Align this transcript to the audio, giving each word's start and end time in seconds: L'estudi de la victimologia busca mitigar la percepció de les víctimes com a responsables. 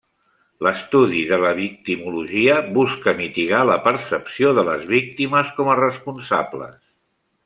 L'estudi 0.67 1.19
de 1.31 1.37
la 1.43 1.51
victimologia 1.59 2.55
busca 2.77 3.13
mitigar 3.21 3.61
la 3.71 3.77
percepció 3.89 4.55
de 4.61 4.67
les 4.71 4.89
víctimes 4.97 5.53
com 5.61 5.71
a 5.75 5.81
responsables. 5.85 6.75